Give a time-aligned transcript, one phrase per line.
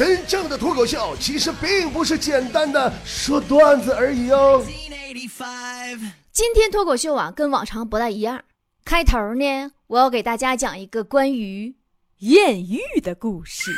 [0.00, 4.64] 真正的脱口秀其实并不是简单的说段子而已哦。
[6.32, 8.42] 今天脱口秀啊，跟往常不太一样。
[8.82, 11.74] 开头呢，我要给大家讲一个关于
[12.20, 13.70] 艳遇的故事。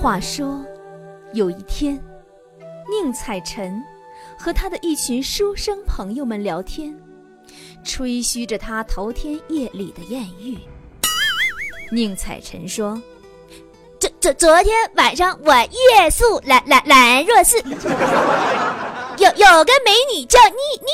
[0.00, 0.64] 话说，
[1.34, 2.02] 有一天，
[2.90, 3.78] 宁采臣
[4.38, 6.98] 和他的一群书生朋友们聊天，
[7.84, 10.56] 吹嘘着他头天夜里的艳遇。
[11.90, 13.00] 宁采臣说
[13.98, 17.58] ：“昨昨昨天晚上，我夜宿兰兰兰若寺，
[19.16, 20.92] 有有个美女叫聂聂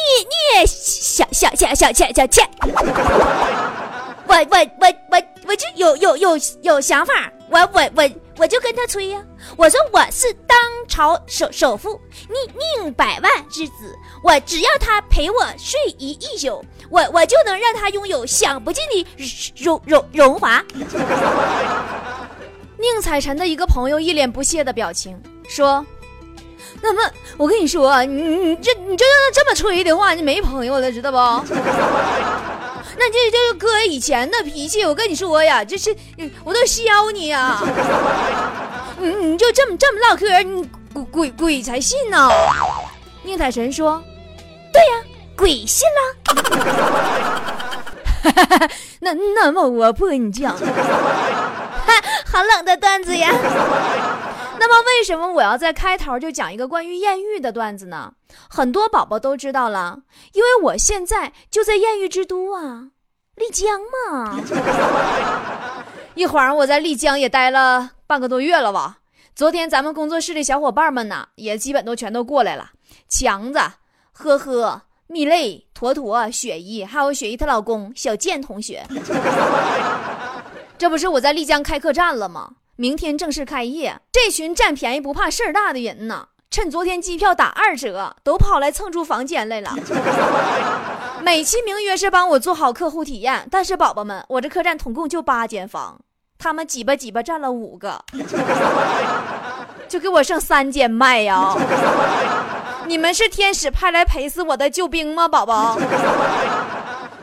[0.61, 7.13] 聂小小小小倩小倩，我我我我我就有有有有想法，
[7.51, 9.23] 我我我我就跟他吹呀，
[9.57, 19.07] 我说我是当朝首首富宁宁百万之子，我只要他陪我睡一一宿。”我我就能让他拥有享不尽的
[19.57, 20.63] 荣荣荣华。
[22.79, 25.85] 宁采臣的一个朋友一脸不屑的表情说
[26.83, 27.03] ：“那么
[27.37, 31.19] 我跟你说，你你这你这这么吹的话，你没朋友了，知道不？
[32.97, 35.95] 那这这哥以前的脾气，我跟你说呀，这是
[36.45, 37.61] 我都削你呀！
[38.99, 42.31] 你 你就这么这么唠嗑，你鬼鬼鬼才信呢！”
[43.25, 44.03] 宁采臣说
[44.73, 45.03] ：“对呀。”
[45.37, 46.15] 鬼信了，
[49.01, 53.33] 那那么我不跟你讲，好冷的段子呀。
[54.67, 58.15] 那么为什么我要在开头就讲一个关于艳遇的段子呢？
[58.49, 59.99] 很多宝宝都知道了，
[60.33, 62.89] 因为我现在就在艳遇之都啊，
[63.35, 64.41] 丽江嘛。
[66.17, 69.01] 一晃我在丽江也待了半个多月了吧。
[69.35, 72.71] 昨天咱们工作室的小伙伴们呢，也基本都全都过来了。
[73.07, 73.61] 强子，
[74.13, 74.81] 呵呵。
[75.07, 78.83] 蜜泪、坨坨、雪姨，还有雪姨她老公小健同学，
[80.79, 82.51] 这不是我在丽江开客栈了吗？
[82.77, 89.73] 明天正式开业，这群占便宜不怕事儿大的人呢，趁昨天机票打二折，都跑来蹭出房间来了。
[91.23, 96.01] 美其名曰是帮我做好客户体验，但是宝宝们，我这客栈总共就八间房，
[96.37, 98.05] 他们挤吧挤吧占了五个，
[99.89, 101.55] 就给我剩三间卖呀。
[102.87, 105.79] 你们是天使派来陪死我的救兵吗，宝宝？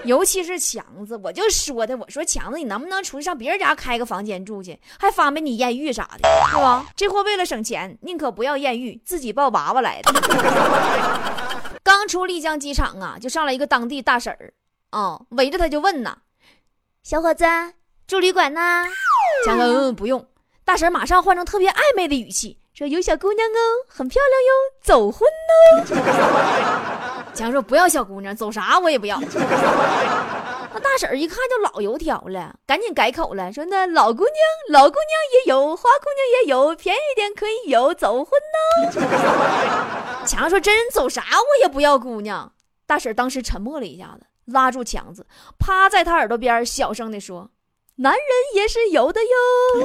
[0.04, 6.86] 尤其是强子，我就说的，我说强子，你能不能出去上别人家开个房间住去，还方便你艳遇啥的，是吧？
[6.96, 10.12] 这货为了省钱，宁可不要艳遇，自己抱娃娃来的。
[11.84, 14.54] 刚出丽江机场啊，就上来一个当地大婶儿，
[14.92, 16.18] 啊，围着他就问呐
[17.04, 17.46] ：“小伙子，
[18.08, 18.86] 住旅馆呢？”
[19.46, 20.26] 强子嗯，不用。
[20.64, 22.58] 大婶马上换成特别暧昧的语气。
[22.74, 24.52] 说有小姑娘哦，很漂亮哟，
[24.82, 26.98] 走婚哦。
[27.34, 29.20] 强说不要小姑娘，走啥我也不要。
[30.74, 34.36] 那大婶一看就老油条了，赶紧改口了，说那老姑娘、
[34.70, 38.92] 老姑娘也有，花姑娘也有，便宜点可以有，走婚呢。
[40.26, 42.54] 强说真走啥我也不要姑娘。
[42.86, 45.26] 大婶当时沉默了一下子，拉住强子，
[45.60, 47.50] 趴在他耳朵边小声的说。
[47.98, 48.22] 男人
[48.56, 49.28] 也是有的哟，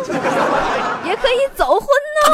[1.05, 2.27] 也可以走婚呢。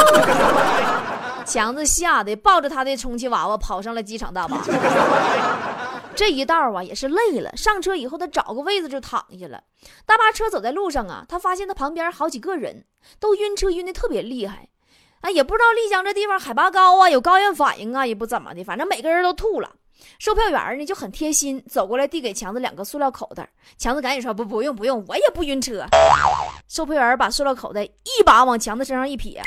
[1.44, 4.62] 强子吓得抱着他的充气娃娃跑上了机场大巴。
[6.14, 9.62] 这一道啊也是累了，上车以后他找个位子就躺下了。
[10.04, 12.84] 大巴车走在路上啊，他发现他旁边好几个人
[13.19, 14.69] 都晕车晕的特别厉害，
[15.22, 19.70] 啊也不知道丽江这地方海拔高啊，有高原反应啊，也不怎么的，反正每个人都吐了。
[20.19, 23.48] 售票员呢就很贴心，走过来递给强子两个塑料口袋。
[23.78, 25.86] 强子赶紧说：“不，不用，不用，我也不晕车。”
[26.69, 29.41] 售票员把塑料口袋一把往强子身上一撇，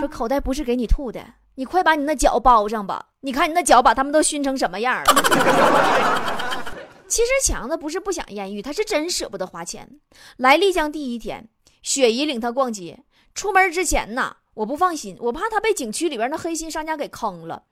[0.00, 3.10] 说：“口袋不是给你吐的，你快把你那脚包上吧。
[3.20, 5.04] 你看你那脚把他们都熏成什么样了。
[7.06, 10.00] ”其实强子不是不想艳遇，他是真舍不得花钱。
[10.36, 11.48] 来丽江第一天，
[11.82, 13.04] 雪姨领他逛街，
[13.34, 17.64] 出门之前呢，我不放心，我怕他被景区里边那黑心商家给坑了。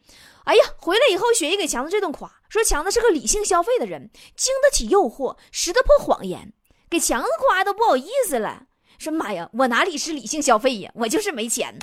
[0.44, 6.52] 哎呀，回来以后，雪姨给强子这顿夸，说强子是个理性消费的人，经得起诱惑，识得破谎言，
[6.88, 8.64] 给强子夸都不好意思了。
[9.02, 11.74] 说妈呀，我哪里是理性消费呀，我就是没钱。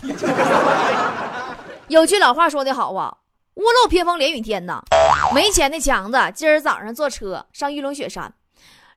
[1.89, 3.17] 有句老话说得好啊，
[3.55, 4.81] 屋漏偏逢连雨天呐。
[5.35, 8.33] 没钱的强子今儿早上坐车上玉龙雪山，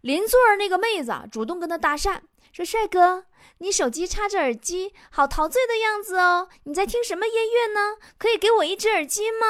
[0.03, 2.21] 邻座那个妹子主动跟他搭讪，
[2.53, 3.25] 说帅哥。
[3.59, 6.49] 你手机插着耳机，好陶醉的样子哦！
[6.65, 7.97] 你在听什么音乐呢？
[8.19, 9.47] 可以给我一只耳机吗？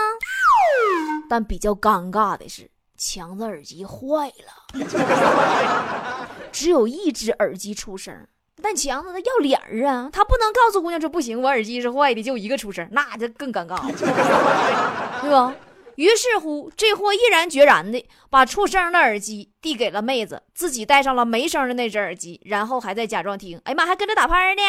[1.29, 8.14] 但比较尴尬的是，强子耳机坏了， 只有一只耳机出声。
[8.62, 13.93] 但强子他要脸儿啊，他不能告诉姑娘说不行，我耳机是坏的，就一个出声，那就更尴尬了，
[15.23, 15.55] 对吧？
[15.97, 23.61] 于是乎，这货毅然决然的把出声的耳机递给了妹子，自己戴上了没声的那只耳机，然后还在假装听。
[23.64, 24.62] 哎呀妈，还跟着打拍呢。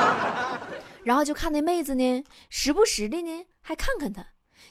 [1.04, 4.26] 然后就看那妹子呢，时不时的呢还看看他，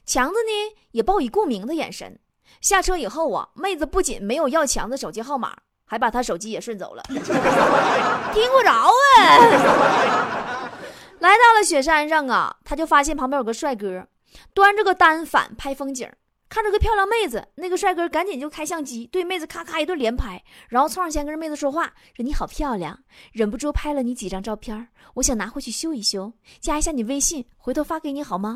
[0.05, 2.19] 强子呢也报以共鸣的眼神。
[2.61, 5.57] 下车以后啊，妹子不仅没有要强子手机号码，
[5.89, 10.69] 还把他手机也顺走了，听不着啊。
[11.17, 14.07] 来到了雪山上啊，他就发现旁边有个帅哥，
[14.53, 16.07] 端着个单反拍风景，
[16.47, 22.97] 看着个漂亮妹子，那个帅哥赶紧就开相机对妹子咔咔一顿连拍，然后凑上前跟妹子说话，说你好漂亮，
[23.33, 26.31] 忍不住拍了你几张照片，我想拿回去修一修，
[26.61, 28.55] 加一下你微信，回头发给你好吗？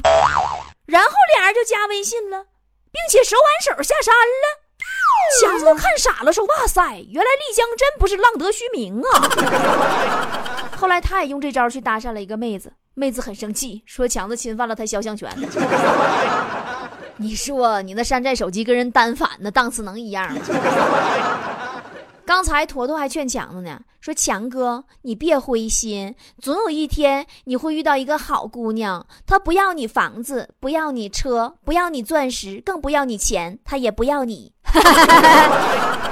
[0.86, 2.46] 然后俩人就加微信了，
[2.92, 4.63] 并且手挽手下山了。
[5.42, 10.70] 强子都看傻了，说哇塞，原来丽江真不是浪得虚名啊。
[10.78, 15.30] 后来他也用这招去搭讪了一个妹子，妹子很生气，说强子侵犯了她肖像权。
[17.18, 20.42] 你说你那山寨手机跟人单反那档次能一样吗？
[22.26, 34.54] 刚才坨坨还劝强子呢，说强哥你别灰心，总有一天你会遇到一个好姑娘，她不要你房子，不要你车，不要你钻石，更不要你钱，她也不要你。
[34.74, 36.10] 哈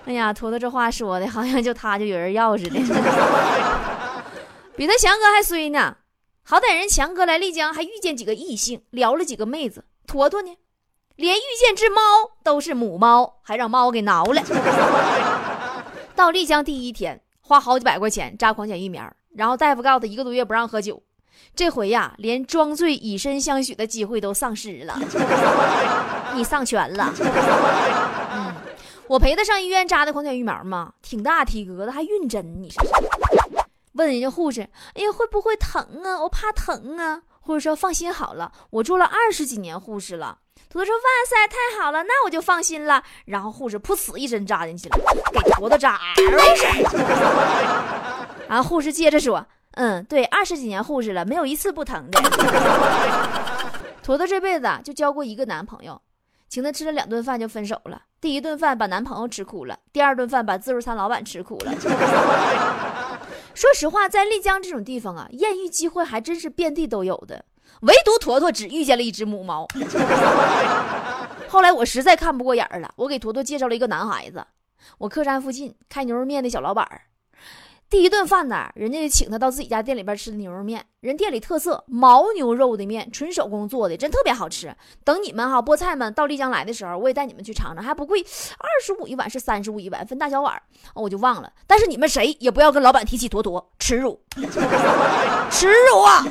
[0.06, 2.80] 哎呀，坨坨这话说的好像就他就有人要似的。
[4.76, 5.96] 比他强哥还衰呢，
[6.42, 9.84] 好歹人强哥来丽江还遇见几个异性，聊了几个妹子。
[10.06, 10.56] 坨坨呢，
[11.16, 12.00] 连遇见只猫
[12.42, 14.42] 都是母猫，还让猫给挠了。
[16.16, 21.00] 到丽江第一天，花好几百块钱扎狂犬疫苗，然后大夫告诉他一个多月不让喝酒。
[21.54, 24.98] 这回呀，连装醉以身相许的机会都丧失了。
[26.34, 27.12] 你丧权了。
[28.32, 28.54] 嗯，
[29.08, 32.82] 我陪他上医院扎的狂犬疫苗嘛，挺大体格子，还晕针，你说。
[33.94, 34.62] 问人家护士
[34.94, 36.20] ：“哎呀，会不会疼啊？
[36.22, 40.38] 我怕疼啊。”护士说：“放心好了，我做了二十几年护士了。”
[40.70, 44.98] 坨坨说：“哇塞，太好了，那我就放心了。”然后护士噗呲一针扎进去了，
[45.32, 46.64] 给坨坨扎没事。
[48.48, 52.20] 然后护士接着说：“嗯，对，二十几年护士了，没有一次不疼的。”
[54.02, 56.00] 坨坨这辈子啊就交过一个男朋友，
[56.48, 58.02] 请他吃了两顿饭就分手了。
[58.20, 61.72] 第一顿饭把男朋友吃苦了，第二顿饭把自助餐老板吃苦了。
[63.54, 67.44] 说实话，在丽江这种地方啊，艳遇机会还真是遍地都有的。
[67.82, 69.66] 唯独坨坨只遇见了一只母猫。
[71.48, 74.44] 后来我实在看不过眼儿了，我给坨坨介绍了一个男孩子。
[74.98, 77.02] 我客栈附近开牛肉面的小老板儿。
[77.90, 80.86] 第一顿饭呢，人家就请他到自己家店里边吃的牛肉面。
[81.00, 84.72] 人店里特色牦牛肉的面，纯手工做的，真特别好吃。
[85.02, 90.54] 等你们哈菠菜们到丽江来的时候，我也带你们去尝尝，还不贵，二十五一碗是三十五一碗，分大小碗。
[90.94, 94.22] 我就忘了，但是你们谁也不要跟老板提起坨坨，耻辱，
[95.50, 96.24] 耻辱啊！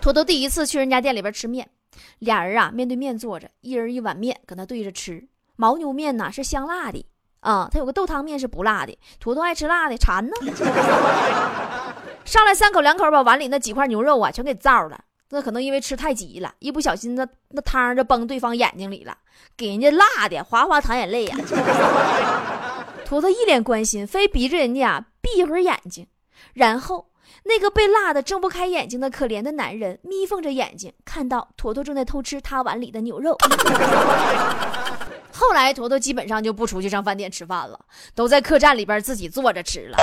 [0.00, 1.70] 坨坨第一次去人家店里边吃面，
[2.18, 5.28] 俩人啊面对面坐着，一人一碗面跟他对着吃。
[5.56, 7.06] 牦牛面呢是香辣的。
[7.44, 10.32] 啊，他有个豆汤面是不辣的，坨坨爱吃辣的，馋呢。
[12.24, 14.98] 上来三口两口把碗里那几块牛肉啊全给造了，
[15.28, 19.14] 那可能因为吃太急了，一不小心那那汤就崩对方眼睛里了，
[19.58, 21.36] 给人家辣的哗哗淌眼泪呀。
[23.04, 26.06] 坨坨一脸关心，非逼着人家闭一会儿眼睛，
[26.54, 27.10] 然后
[27.42, 33.36] 那个被辣的睁不开眼睛的可怜的男人眯缝着眼睛，看到坨坨正在偷吃他碗里的牛肉。
[35.34, 37.78] 后来，坨坨基本上就不出去上饭店吃饭了，
[38.14, 39.98] 都在客栈里边自己坐着吃了。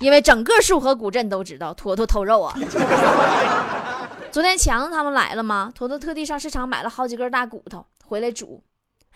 [0.00, 2.54] 因为整个束河古镇都知道坨坨偷肉啊。
[4.32, 5.70] 昨天强子他们来了吗？
[5.74, 8.62] 坨坨特地上市场买了好几根大骨头回来煮。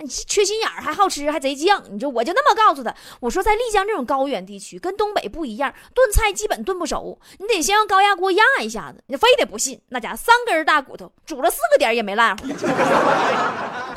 [0.01, 1.83] 你缺心眼儿，还好吃，还贼犟。
[1.91, 9.03] 你说我就那么告诉他，我说在丽江这种高原地区，跟东北不一样，炖菜基本炖不熟，你得先用高压锅压一下子。
[9.09, 12.47] 你非得不信，那家三根大骨头煮了四个点也没烂乎。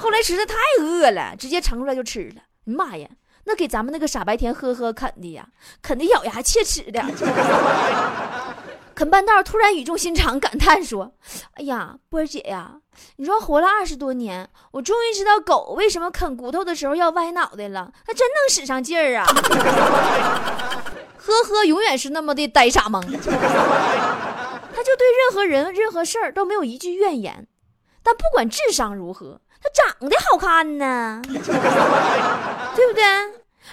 [0.02, 2.42] 后来实在太饿了，直接盛出来就吃了。
[2.64, 3.08] 妈呀，
[3.44, 5.48] 那给咱们那个傻白甜呵呵啃的呀，
[5.82, 7.00] 啃的咬牙切齿的。
[8.96, 11.14] 啃半道，突然语重心长感叹说
[11.54, 12.78] ：“哎呀，波儿姐呀，
[13.18, 19.26] 你说活了二十多年，我终于知道狗为什么啃骨头的时候要歪脑袋了，它真能使上劲儿啊！”
[21.18, 23.18] 呵呵，永远是那么的呆傻萌，他
[24.84, 27.48] 就对任何人、任何事儿都没有一句怨言。
[28.04, 33.04] 但不管智商如何，他长得好看呢， 对不对？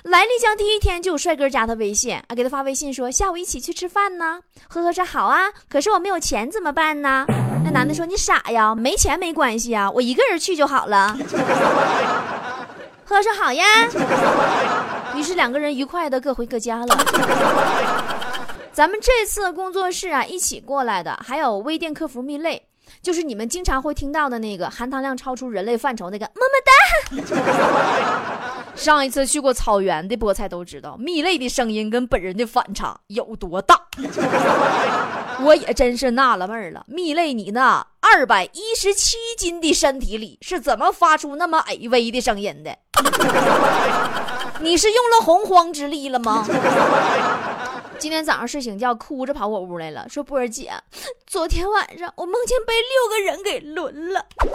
[0.04, 4.40] 来丽江第一天就有帅哥加他微信啊，给他发微信说下午一起去吃饭呢。
[4.68, 7.26] 呵呵说好啊，可是我没有钱怎么办呢？
[7.64, 11.16] 那男的说你傻呀，没钱没关系啊，我一个人去就好了。
[13.04, 13.64] 呵呵说好呀。
[15.16, 16.86] 于是两个人愉快的各回各家了。
[18.72, 22.67] 咱们这次工作室啊一起过来的还有微店客服蜜泪，
[23.02, 26.72] 就是你们经常会听到的那个含糖量超出人类范畴那个么么哒。
[28.74, 33.80] 上一次去过草原的菠菜都知道，蜜类的声音跟本人的反差有多大。
[35.40, 42.76] 我也真是纳了闷了，蜜类你那二百一十七斤的身体里是怎么发出那么矮微的声音的？
[44.60, 46.44] 你是用了洪荒之力了吗？
[47.98, 50.72] 今天早上睡醒觉，哭着跑我屋来了，说波儿姐，
[51.26, 54.46] 昨天晚上我梦见被六个人给轮了，好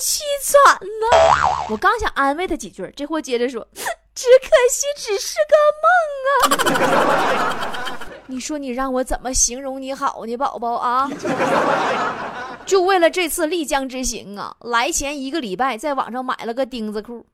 [0.00, 1.66] 凄惨呐！
[1.68, 3.68] 我刚想安慰他几句，这货接着说，
[4.14, 6.70] 只可惜只是个梦
[7.60, 7.98] 啊！
[8.26, 11.10] 你说你让我怎么形容你好呢，宝宝啊？
[12.64, 17.26] 就为了这次丽江之行啊，来前一个礼拜在网上买了个钉子裤，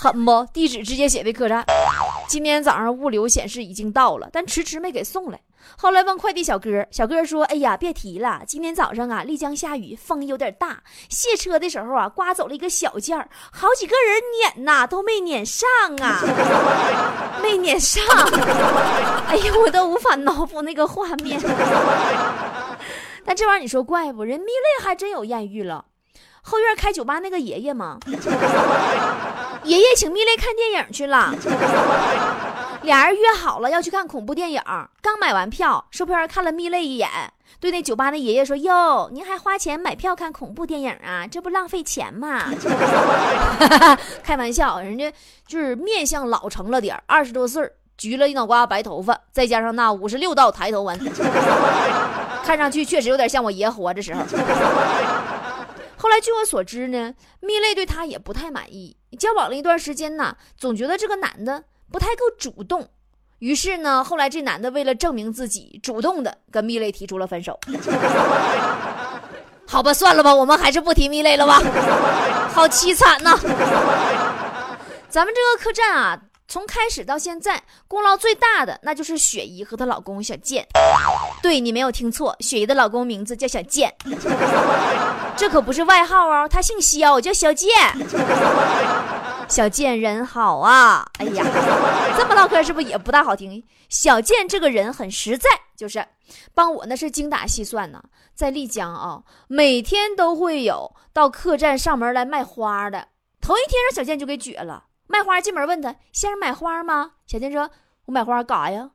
[0.00, 0.46] 狠不？
[0.54, 1.64] 地址直接写的客栈。
[2.34, 5.38] 今天早上物流显示已经到了，但迟迟没给送来。
[5.76, 15.68] 后来问快递小哥，小哥说：“哎呀，别提了，今天早上啊，丽江下雨，风有点大，卸车的时候啊，刮走了一个小件儿，好几个人撵呐，都没撵上
[16.02, 16.18] 啊，
[17.40, 18.04] 没撵上。
[19.28, 21.40] 哎呀，我都无法脑补那个画面。
[23.24, 24.24] 但这玩意儿你说怪不？
[24.24, 25.84] 人蜜类还真有艳遇了。
[26.42, 28.00] 后院开酒吧那个爷爷吗？
[29.64, 31.34] 爷爷请蜜类看电影去了，
[32.82, 34.62] 俩人约好了要去看恐怖电影。
[35.00, 37.08] 刚买完票，售票员看了蜜类一眼，
[37.58, 41.26] 对那酒吧那爷爷说：“哟，您还花钱买票看恐怖电影啊？
[41.30, 42.44] 这不浪费钱吗？”
[44.22, 45.10] 开玩笑，人家
[45.46, 47.66] 就是面相老成了点二十多岁
[47.96, 50.98] 橘了一脑瓜白头发，再加上那五十六道抬头纹，
[52.44, 54.20] 看上去确实有点像我爷活着时候。
[55.96, 58.94] 后来据我所知呢，蜜类对他也不太满意。
[59.14, 62.88] 交往了一段时间呢，总觉得这个男的不太够主动。
[63.40, 67.58] 于是呢，后来这男的为了证明自己，主动的跟蜜类提出了分手。
[69.66, 71.60] 好吧，算了吧，我们还是不提蜜类了吧。
[72.52, 73.38] 好凄惨呐！
[75.08, 76.20] 咱们这个客栈啊。
[76.46, 80.64] 从开始到现在，功劳最大的那就是雪姨和她老公小健。
[81.42, 83.92] 对你没有听错，雪姨的老公名字叫小健，
[85.36, 87.70] 这可不是外号哦，他姓肖，叫小贱。
[89.48, 91.44] 小贱人好啊，哎呀，
[92.16, 93.62] 这么唠嗑是不是也不大好听？
[93.88, 96.04] 小贱这个人很实在，就是
[96.54, 98.02] 帮我那是精打细算呢。
[98.34, 103.08] 在丽江啊，每天都会有到客栈上门来卖花的。
[103.40, 104.84] 头一天让小贱就给撅了。
[105.06, 107.70] 卖花进门问他：“先生买花吗？”小贱说
[108.06, 108.90] ：“我买花干啥呀？”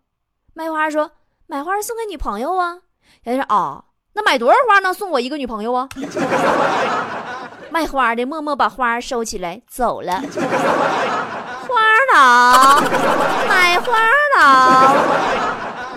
[0.54, 1.12] 卖花说
[1.46, 2.80] ：“买花送给女朋友啊。”
[3.24, 3.86] 小贱说：“啊，
[4.20, 5.88] 那买多少花能送我一个女朋友啊？”
[7.72, 10.22] 卖花的默默把花收起来走了。
[11.66, 11.80] 花
[12.14, 12.84] 郎，
[13.48, 13.94] 买花
[14.38, 14.98] 郎，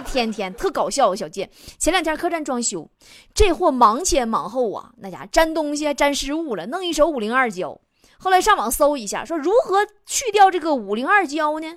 [0.05, 1.17] 天天特搞笑。
[1.17, 2.89] 小贱前两天客栈装修，
[3.35, 7.77] 这货忙前忙后啊，那家粘东西还粘失误了，弄一手五零二胶。
[8.19, 11.75] 后来上网搜一下，说如何去掉这个五零二胶呢？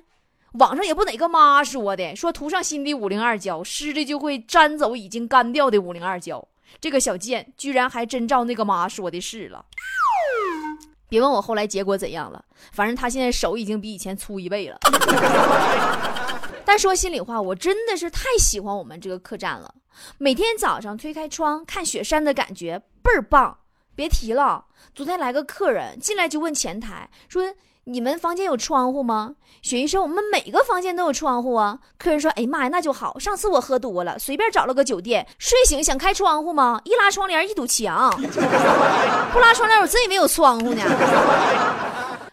[0.58, 6.46] 网上也不哪个妈说的，说涂上新的五零二胶，湿的就会粘走已经干掉的五零二胶。
[6.80, 9.64] 这个小贱居然还真照那个妈说的是了。
[11.08, 14.78] 别问我后来结果怎样了，反正他现在手已经比以前粗一倍了。
[16.64, 19.72] 但说心里话，我真的是太喜欢我们这个客栈了，
[20.18, 23.58] 每天早上推开窗看雪山的感觉倍儿棒。
[23.94, 27.54] 别提了，昨天来个客人进来就问前台说
[27.88, 33.18] ：“你们房间有窗户吗？”雪姨说：“我们每个房间都有窗户啊。”客人说：“哎妈呀，那就好。
[33.18, 36.80] 上次我喝多了，随便找了个酒店，睡醒想开窗户吗？
[36.84, 38.10] 一拉窗帘一堵墙，
[39.32, 40.82] 不拉窗帘我真以为有窗户呢。”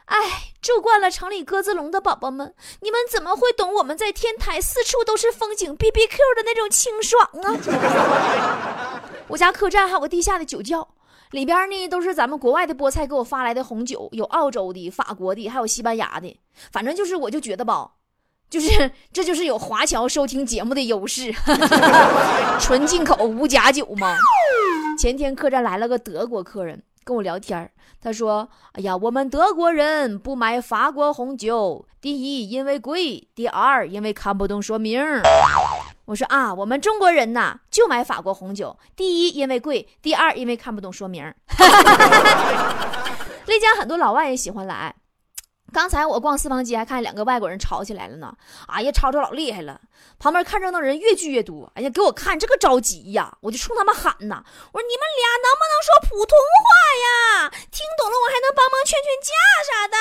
[0.05, 0.17] 哎，
[0.61, 9.01] 住惯了城里鸽子笼的宝宝们，你们怎么会懂我们在天台四处都是风景 B B Q 的那种清爽啊？
[9.29, 10.87] 我家客栈还有个地下的酒窖。
[11.33, 16.39] 里边呢都是咱们国外的菠菜给我发来的红酒，有澳洲的、法国的，还有西班牙的。
[16.71, 17.93] 反正就是，我就觉得吧，
[18.51, 21.33] 就是这就是有华侨收听节目的优势，
[22.61, 24.15] 纯进口无假酒嘛。
[24.99, 27.67] 前天客栈来了个德国客人跟我聊天
[27.99, 35.01] 他说：“哎呀，我们德国人不买法国红酒，第一因为贵，第二因为看不懂说明。”
[36.05, 41.33] 我说啊，我们中国人呐就买法国红酒，第一因为贵，第二因为看不懂说明。
[43.45, 44.95] 丽江很多老外也喜欢来。
[45.71, 48.31] 刚才我逛四方街，还看见两个外国人吵起来了呢。
[48.67, 49.81] 哎呀，吵吵老厉害了。
[50.19, 51.71] 旁边看热闹人越聚越多。
[51.73, 53.35] 哎呀，给我看这个着急呀！
[53.41, 56.67] 我就冲他们喊呐，我说你们俩能不能说普通话
[57.03, 57.49] 呀？
[57.71, 59.31] 听懂了我还能帮忙劝劝架
[59.67, 59.97] 啥的。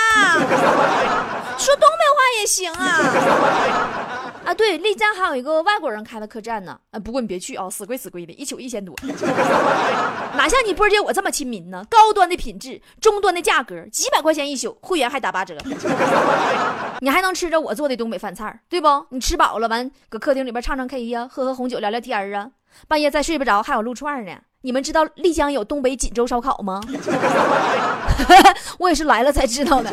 [1.59, 4.32] 说东北话也行啊。
[4.45, 6.79] 啊，对，丽江还有一个外国人开的客栈呢。
[6.91, 8.95] 哎，不过你别去啊，死贵死贵的，一宿一千多，
[10.35, 11.85] 哪像你波姐我这么亲民呢？
[11.89, 15.57] 高端的品质，中端的价格，几百块钱一宿，会员还打八折。
[17.01, 18.89] 你还能吃着我做的东北饭菜，对不？
[19.11, 22.51] 你吃饱了完，搁客厅里边唱唱 K 呀，喝喝红酒，聊聊天啊。
[22.89, 24.33] 半夜再睡不着，还有撸串呢。
[24.63, 26.81] 你们知道丽江有东北锦州烧烤吗？
[28.79, 29.91] 我也是来了才知道的。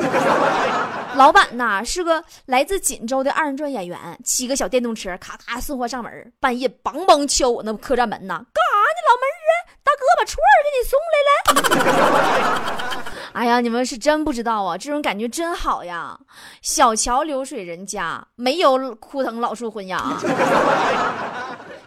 [1.16, 9.02] 老板呐是个来自锦州的二人转演员，骑个小电动车，咔咔送货上门，半夜梆梆敲我那客栈门呐，干啥呢？
[9.10, 13.04] 老妹儿啊，大哥把串儿给你送来了。
[13.34, 16.20] 哎呀，你们是真不知道啊，这种感觉真好呀。
[16.62, 19.98] 小桥流水人家，没有枯藤老树昏鸦。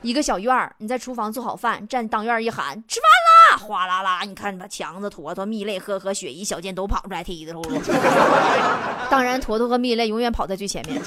[0.03, 7.81] 一个小院儿，你在厨房做好饭，站当院一喊吃饭啦，哗啦啦，你看把强子、坨坨、蜜泪、呵呵、雪姨、小贱都跑出来踢的呼噜。
[9.09, 11.01] 当然，坨坨和蜜泪永远跑在最前面。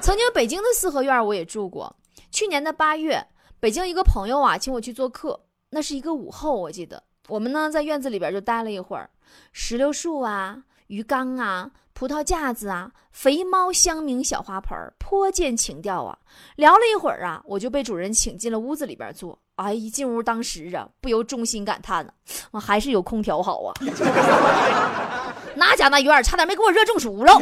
[0.00, 1.94] 曾经北京的四合院我也住过，
[2.30, 3.24] 去年的八月，
[3.60, 9.08] 北京一个朋友啊请我去做客，那是一个午后，我记得我们呢在院子里边就待了一会儿，
[9.52, 10.58] 石榴树啊。
[10.88, 16.18] 鱼缸啊，葡萄架子啊，肥猫香茗小花盆儿颇见情调啊。
[16.56, 19.38] 聊了一会儿啊，我就被主人请进了屋子里边坐。
[19.54, 22.12] 哎，一进屋，当时啊，不由衷心感叹呢，
[22.50, 23.72] 我还是有空调好啊。
[25.54, 27.40] 那家那院差点没给我热中暑了。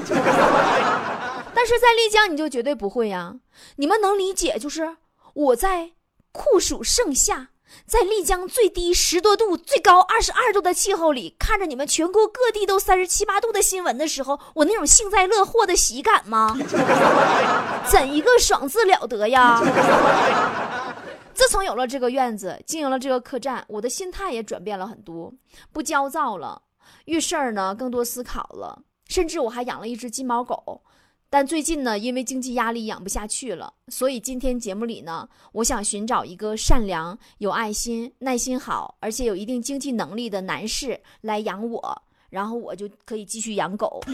[1.55, 3.35] 但是在丽江你就绝对不会呀，
[3.77, 4.59] 你们能理解？
[4.59, 4.97] 就是
[5.33, 5.93] 我在
[6.31, 7.49] 酷暑盛夏。
[7.87, 16.57] 在丽江最低十多度、最高二十二度的气候里，看着你们全国各地都三十七八度的新闻的时候，我那种幸灾乐祸的喜感吗？
[17.91, 19.61] 怎一个爽字了得呀！
[21.35, 25.33] 自从有了这个院子，经营了这个客栈，我的心态也转变了很多，
[25.73, 26.63] 不焦躁了，
[27.07, 30.83] 遇事儿呢更多思考了，甚至我还养了一只金毛狗。
[31.35, 43.99] 但最近呢，因为经济压力养不下去了，所以今天节目里呢，我想寻找一个善良、有爱心、耐心好，而且有一定经济能力的男士来养我，然后我就可以继续养狗。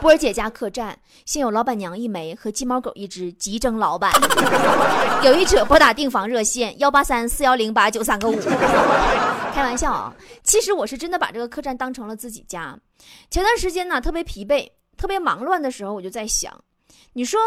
[0.00, 4.10] 波儿姐家客栈现有老板娘一枚和金毛狗一只，急征老板。
[5.22, 8.38] 有意者拨打订房热线幺八三四幺零八九三个五。
[9.54, 10.12] 开玩笑啊，
[10.42, 12.76] 其实我是真的把这个客栈当成了自己家。
[13.30, 16.52] 前段时间呢，特别疲惫、特别忙乱的时候，我就在想，
[17.12, 17.40] 你说，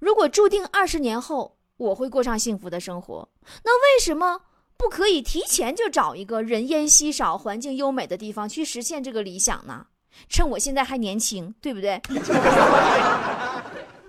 [0.00, 3.28] 如果注定二十年后我会过上幸福的生活，
[3.64, 4.40] 那为什么
[4.78, 9.88] 不可以提前就找一个人烟稀少、环境优美的地方去实现这个理想呢？
[10.30, 12.00] 趁我现在还年轻，对不对？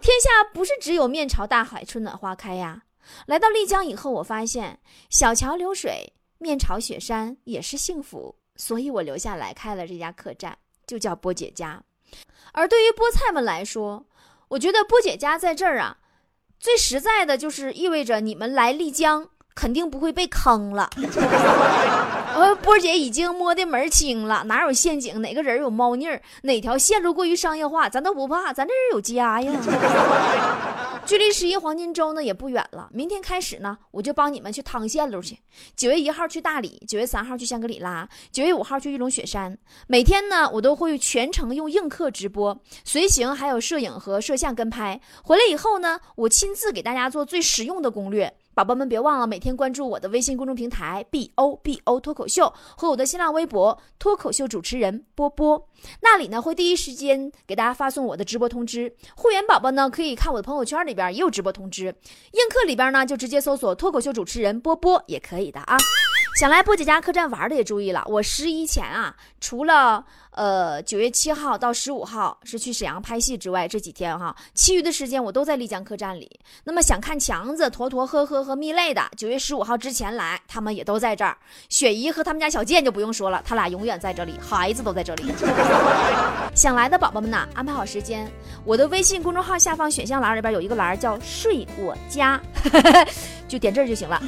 [0.01, 2.84] 天下不是只有面朝大海、春暖花开呀。
[3.25, 4.79] 来到丽江以后，我发现
[5.10, 10.56] 小桥流水、面朝雪山也是幸福，所以我留下来开了这家客栈。
[10.86, 11.82] 就叫波姐家，
[12.51, 14.06] 而对于菠菜们来说，
[14.49, 15.95] 我觉得波姐家在这儿啊，
[16.60, 20.89] 最实在的就是意味着你们来丽江肯定不会被坑了。
[22.36, 26.06] 呃，波姐已经摸的门清了，哪有陷阱，哪个人有猫腻，
[26.41, 29.53] 哪条线路过于商业化，咱都不怕，咱这人有家呀。
[31.05, 35.37] 距离十一黄金周呢也不远了，明天开始呢，我就帮你们去趟线路去。
[35.75, 39.57] 九月一号去大理，九月三号去香格里拉，九月五号去玉龙雪山。
[39.87, 44.99] 每天呢，我都会全程用映客直播，随行还有摄影和摄像跟拍。
[45.23, 48.33] 回来以后呢，我亲自给大家做最实用的攻略。
[48.53, 55.67] 宝宝们别忘了每天关注我的微信公众平台 B O B O 脱口秀和我的新浪微博脱口秀主持人波波，
[56.01, 58.95] 那里呢会第一时间给大家发送我的直播通知。
[59.15, 65.77] 会员宝宝呢可以看我的朋友圈里边也有直播通知，映客里边呢就直接搜索脱口秀主持人波波也可以的啊。
[66.39, 70.05] 想来波姐家客栈玩的也注意了，我十一前啊除了。
[70.33, 76.39] 呃，九月七号到十五号是去沈阳拍戏之外，这几天哈，其余的时间我都在丽江客栈里。
[76.63, 81.37] 那么想看强子、坨坨、呵呵和蜜泪的，九月十五号之前来，他们也都在这儿。
[81.69, 85.31] 雪姨和他们家小贱就不用说了，他俩永远在这里，孩子都在这里。
[86.55, 88.27] 想来的宝宝们呢，安排好时间，
[88.65, 92.41] 我的微信公众号下方选项栏里边有一个栏叫“睡我家”，
[93.47, 94.19] 就点这儿就行了，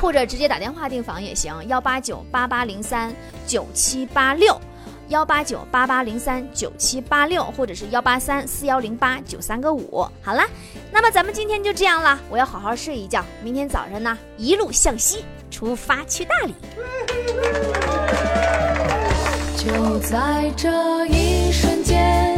[0.00, 3.12] 或者直接打电话订房也行，幺八九八八零三
[3.46, 4.51] 九七八六。
[5.12, 10.08] 幺八九八八零三九七八六，或者是幺八三四幺零八九三个五。
[10.22, 10.48] 好啦，
[10.90, 16.54] 那么咱们今天就这样了，我要好好睡一觉，明天早上呢一路向西出发去大理。
[19.54, 22.34] 就在这一瞬间，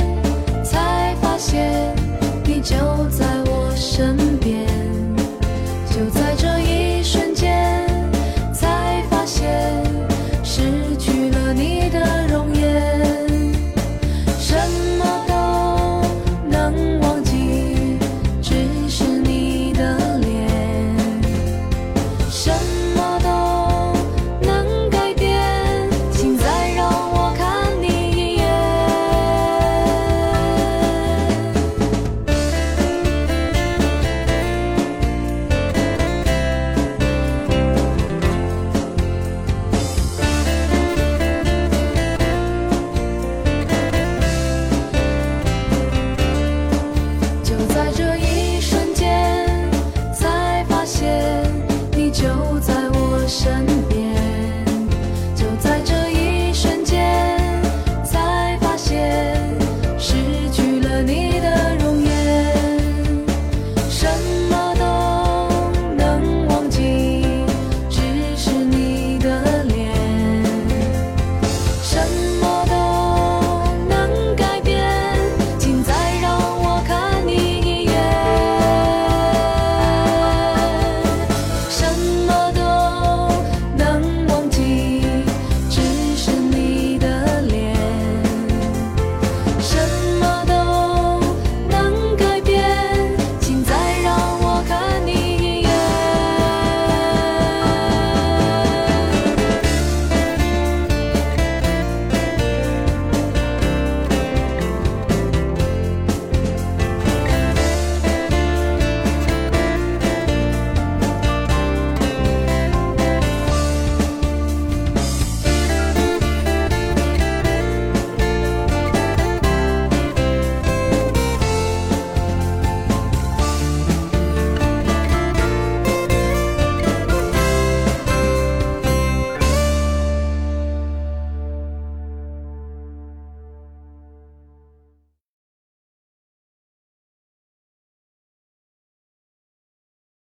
[0.65, 1.95] 才发现
[2.45, 2.75] 你就
[3.09, 4.84] 在我身边。